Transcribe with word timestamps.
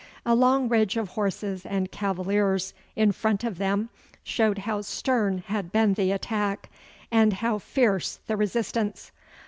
A 0.25 0.33
long 0.33 0.67
ridge 0.67 0.97
of 0.97 1.09
horses 1.09 1.63
and 1.63 1.91
cavaliers 1.91 2.73
in 2.95 3.11
front 3.11 3.43
of 3.43 3.59
them 3.59 3.89
showed 4.23 4.57
how 4.57 4.81
stern 4.81 5.43
had 5.45 5.71
been 5.71 5.93
the 5.93 6.11
attack 6.11 6.71
and 7.11 7.33
how 7.33 7.59
fierce 7.59 8.17
the 8.25 8.35
resistance. 8.35 9.11